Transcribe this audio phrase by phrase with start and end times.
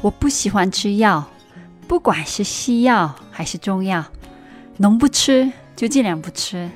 [0.00, 1.28] 我不喜欢吃药，
[1.88, 4.04] 不管是西药还是中药，
[4.76, 6.70] 能不吃就尽量不吃。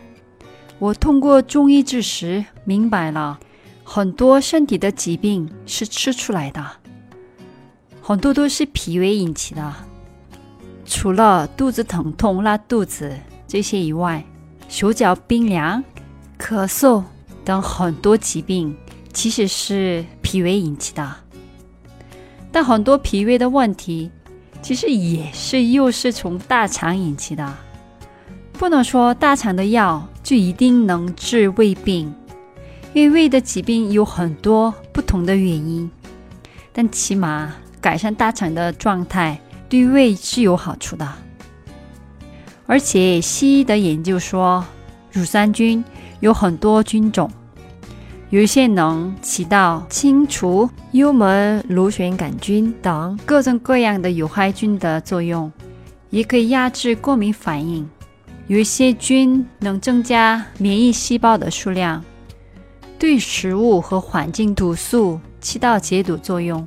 [0.81, 3.39] 我通过中医知识明白了，
[3.85, 6.67] 很多身体的疾病是吃出来的，
[8.01, 9.73] 很多都是脾胃引起的。
[10.85, 14.25] 除了肚子疼痛、拉肚子这些以外，
[14.69, 15.85] 手脚冰凉、
[16.37, 17.05] 咳嗽
[17.45, 18.77] 等很多疾病
[19.13, 21.17] 其实是脾胃引起的。
[22.53, 24.11] 但很多脾胃的问题，
[24.61, 27.53] 其实也是又是从大肠引起的。
[28.53, 32.15] 不能说大肠的药就一定能治胃病，
[32.93, 35.91] 因为胃的疾病有很多不同的原因。
[36.73, 41.11] 但起码改善大肠的状态，对胃是有好处的。
[42.67, 44.65] 而且西医的研究说，
[45.11, 45.83] 乳酸菌
[46.21, 47.31] 有很多菌种。
[48.33, 55.53] 有一些能起到清除幽门螺旋杆菌等各种各样的有害菌的作用，
[56.09, 57.87] 也可以压制过敏反应。
[58.47, 62.03] 有一些菌能增加免疫细胞的数量，
[62.99, 66.67] 对食物和环境毒素起到解毒作用，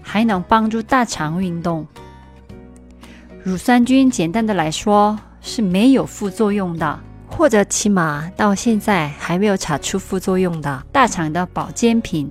[0.00, 1.84] 还能帮助大肠运动。
[3.42, 7.00] 乳酸菌简单的来说是没有副作用的。
[7.42, 12.30] 或者起码到现在还没有查出副作用的大肠的保健品，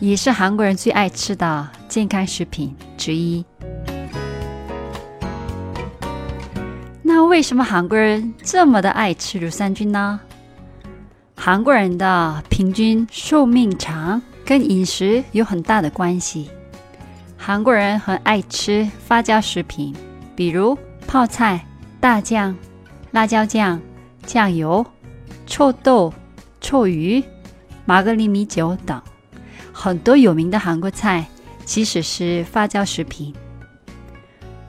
[0.00, 3.44] 也是韩国人最爱吃的健康食品之一。
[7.00, 10.18] 那为什么韩国人这么的爱吃乳酸菌呢？
[11.36, 16.50] 韩国人的平均寿命长跟饮食有很大的关系。
[17.36, 19.94] 韩国人很爱吃发酵食品，
[20.34, 21.64] 比如泡菜、
[22.00, 22.56] 大酱、
[23.12, 23.80] 辣椒酱。
[24.26, 24.84] 酱油、
[25.46, 26.12] 臭豆、
[26.60, 27.22] 臭鱼、
[27.84, 29.00] 马格里米酒等
[29.72, 31.26] 很多有名的韩国菜，
[31.64, 33.34] 其实是发酵食品。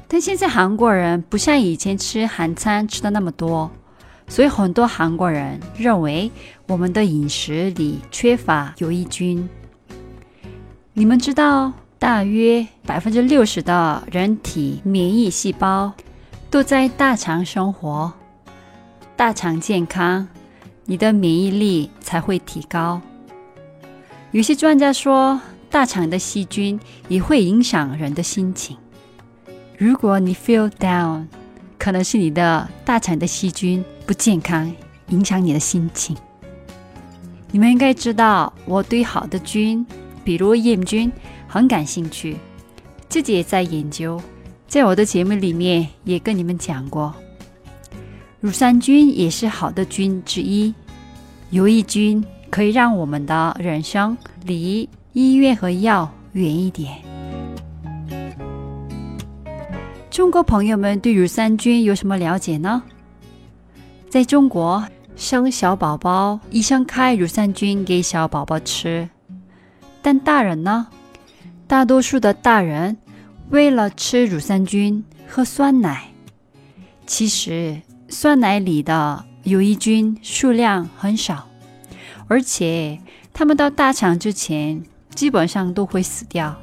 [0.08, 3.72] 但现在韩国人不像以前吃韩餐吃的那么多，
[4.28, 6.32] 所以很多韩国人认为
[6.68, 9.50] 我们的饮食里缺乏有益菌。
[10.94, 15.92] 你们知道，大约百分之六十的人体免疫细胞
[16.50, 18.14] 都在大肠生活。
[19.18, 20.28] 大肠健康，
[20.84, 23.02] 你的免疫力才会提高。
[24.32, 25.40] 有些专家说，
[25.70, 26.78] 大肠的细菌
[27.08, 28.76] 也会影响人的心情。
[29.78, 31.28] 如果你 feel down，
[31.78, 34.70] 可能是你的大肠的细菌不健康，
[35.08, 36.18] 影响你的心情。
[37.52, 39.86] 你们应该知道，我对好的菌，
[40.26, 41.10] 比如厌菌，
[41.48, 42.36] 很感兴趣，
[43.08, 44.22] 自己也在研究。
[44.68, 47.16] 在我的节目里面也跟你们讲过。
[48.42, 50.74] 乳酸菌也是好的菌之一，
[51.50, 57.02] 有益菌可以让我们的人生离医院和药远一点。
[60.12, 62.84] 中国朋友们对乳酸菌有什么了解呢？
[64.10, 64.86] 在中国，
[65.16, 69.10] 生小宝宝医生开乳酸菌给小宝宝吃，
[70.02, 70.88] 但大人呢？
[71.68, 72.96] 大多数的大人
[73.50, 76.10] 为了吃乳酸菌喝酸奶，
[77.08, 77.82] 其实。
[78.08, 81.48] 酸奶里的有益菌数量很少，
[82.28, 83.00] 而且
[83.34, 84.84] 它们到大肠之前
[85.14, 86.56] 基本上都会死掉。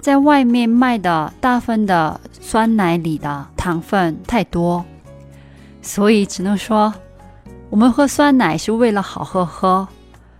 [0.00, 4.84] 在外面卖的大份的酸奶里的糖分太多，
[5.82, 6.92] 所以只能说
[7.68, 9.86] 我们喝酸奶是为了好喝喝，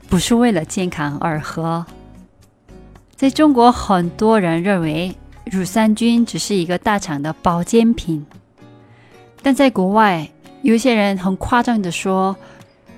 [0.08, 1.84] 不是为了健康而喝。
[3.14, 5.14] 在中国，很多人认为
[5.44, 8.24] 乳酸菌只是一个大肠的保健品。
[9.42, 10.30] 但在国外，
[10.62, 12.36] 有些人很夸张的说，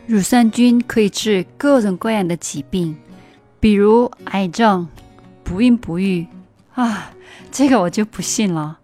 [0.07, 2.97] 乳酸菌可以治各种各样的疾病，
[3.61, 4.87] 比如癌症、
[5.45, 6.27] 不孕不育
[6.75, 7.13] 啊，
[7.51, 8.79] 这个我就不信了。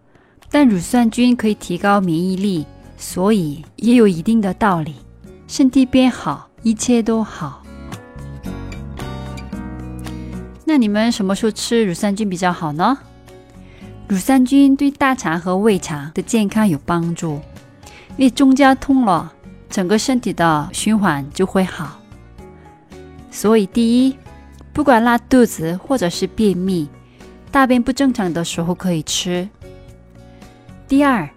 [0.50, 2.64] 但乳酸菌可以提高免疫力，
[2.96, 4.94] 所以也有一定的道理。
[5.46, 7.62] 身体变好，一切都好。
[10.64, 12.96] 那你们什么时候吃乳酸菌比较好呢？
[14.08, 17.38] 乳酸菌对大肠和胃肠的健康有帮助，
[18.16, 19.30] 因为中焦通了，
[19.68, 22.00] 整个身体的循环就会好。
[23.30, 24.16] 所以，第一，
[24.72, 26.88] 不管拉肚子或者是便秘、
[27.50, 29.46] 大便不正常的时候可以吃。
[30.88, 31.28] 第二，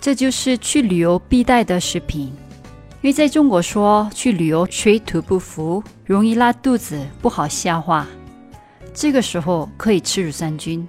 [0.00, 8.08] 这就是去旅游必带的食品，因为在中国说去旅游水土不服，容易拉肚子，不好消化，
[8.92, 10.84] 这个时候可以吃乳酸菌。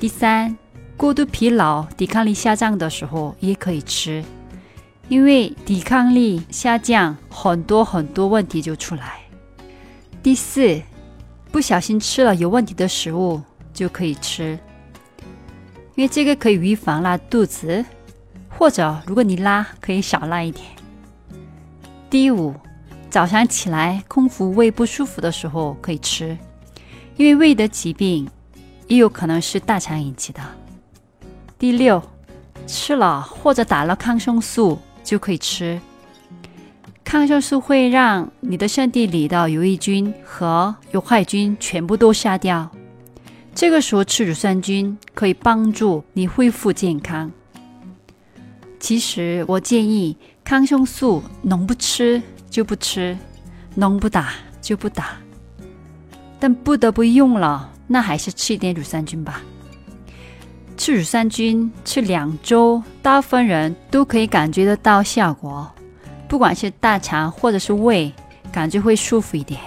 [0.00, 0.56] 第三，
[0.96, 4.24] 过度疲劳、抵抗力下降的时候也可以吃，
[5.08, 9.18] 因为抵抗力下降，很多很多问题就出来。
[10.22, 10.80] 第四，
[11.50, 13.42] 不小心吃了有问题的食物
[13.74, 14.56] 就可以吃，
[15.96, 17.84] 因为这个可以预防拉肚子，
[18.48, 20.64] 或者如果你拉，可以少拉一点。
[22.08, 22.54] 第五，
[23.10, 26.38] 早上起来空腹胃不舒服的时候可以吃，
[27.16, 28.28] 因为胃的疾病
[28.88, 30.40] 也有可能是大肠引起的。
[31.58, 32.02] 第六，
[32.66, 35.80] 吃了或者打了抗生素就可以吃。
[37.04, 42.68] 抗生素会让你的身体里的有益菌和有害菌全部都杀掉。
[43.54, 47.30] 这个时候吃乳酸菌可以帮助你恢复健康。
[48.78, 53.16] 其实我建议抗生素能不吃就不吃，
[53.74, 55.16] 能不打就不打。
[56.38, 59.42] 但不得不用了，那还是吃一点乳酸菌吧。
[60.76, 65.68] 吃乳酸菌吃两周，大部分人都可以感觉得到效果。
[66.28, 68.12] 不管是大肠或者是胃，
[68.52, 69.58] 感觉会舒服一点。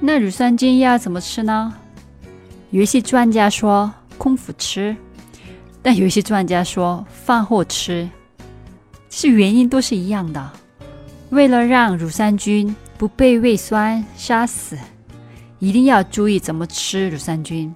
[0.00, 1.74] 那乳酸菌要怎么吃呢？
[2.70, 4.94] 有一些专家说空腹吃，
[5.82, 8.08] 但有一些专家说饭后吃，
[9.08, 10.52] 其实原因都是一样的，
[11.30, 14.78] 为了让乳酸菌不被胃酸杀死，
[15.58, 17.74] 一定要注意怎么吃乳酸菌。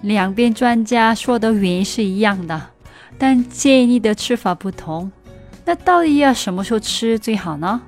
[0.00, 2.60] 两边专家说的原因是一样的。
[3.16, 5.12] 但建议的吃法不同，
[5.64, 7.80] 那到底要什么时候吃最好呢？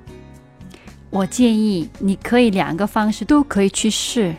[1.09, 4.33] 我建议你可以两个方式都可以去试，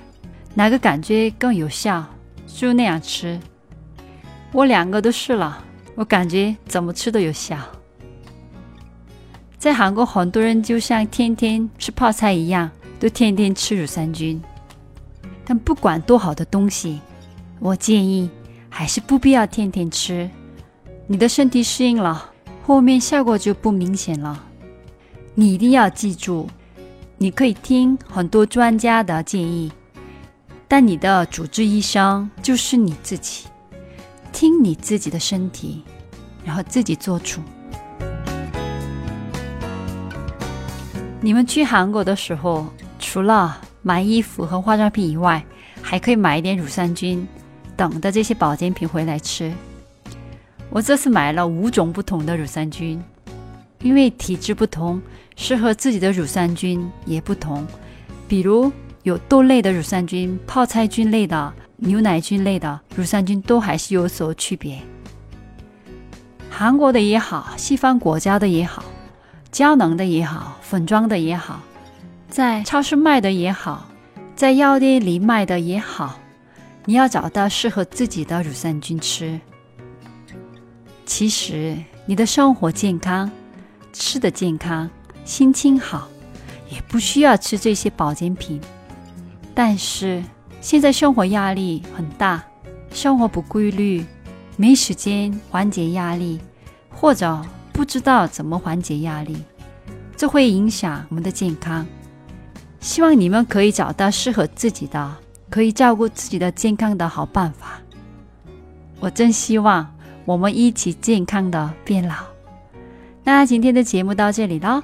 [0.54, 2.02] 哪个感觉更有效
[2.46, 3.38] 就那样吃。
[4.52, 5.62] 我两个都试了，
[5.96, 7.58] 我感觉怎么吃都有效。
[9.64, 12.70] 在韩国，很多人就像天天吃泡菜一样，
[13.00, 14.38] 都天天吃乳酸菌。
[15.42, 17.00] 但不管多好的东西，
[17.60, 18.28] 我建议
[18.68, 20.28] 还是不必要天天吃。
[21.06, 22.30] 你的身体适应了，
[22.66, 24.44] 后面效果就不明显了。
[25.34, 26.46] 你一定要记住，
[27.16, 29.72] 你可以听很多专家的建议，
[30.68, 33.46] 但你的主治医生就是你自己，
[34.30, 35.82] 听你自己的身体，
[36.44, 37.40] 然后自己做主。
[41.24, 42.66] 你们去韩国的时候，
[42.98, 45.42] 除了买衣服和化妆品以外，
[45.80, 47.26] 还可以买一点乳酸菌
[47.74, 49.50] 等的这些保健品回来吃。
[50.68, 53.02] 我这次买了五种不同的乳酸菌，
[53.80, 55.00] 因为体质不同，
[55.34, 57.66] 适合自己的乳酸菌也不同。
[58.28, 58.70] 比如
[59.02, 64.78] 有豆类的乳酸菌、泡菜菌类的、牛奶菌类的乳酸菌都还是有所区别。
[66.50, 68.84] 韩国的也好，西方国家的也好，
[69.54, 71.60] 胶囊的也好，粉装的也好，
[72.28, 73.86] 在超市卖的也好，
[74.34, 76.18] 在药店里卖的也好，
[76.86, 79.38] 你要找到适合自己的乳酸菌吃。
[81.06, 83.30] 其实，你的生活健康，
[83.92, 84.90] 吃的健康，
[85.24, 86.08] 心情好，
[86.68, 88.60] 也不需要吃这些保健品。
[89.54, 90.20] 但是
[90.60, 92.42] 现在生活压力很大，
[92.90, 94.04] 生活不规律，
[94.56, 96.40] 没时间缓解压力，
[96.90, 97.40] 或者
[97.83, 99.43] 不知道怎么缓解压力，
[100.15, 101.85] 这会影响我们的健康。
[102.79, 105.15] 希望你们可以找到适合自己的、
[105.49, 107.81] 可以照顾自己的健康的好办法。
[108.99, 109.95] 我真希望。
[110.25, 112.13] 我们一起健康的变老。
[113.23, 114.83] 那今天的节目到这里了，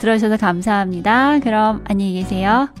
[0.00, 2.79] 들어주셔서감사합니다그럼안녕히계세요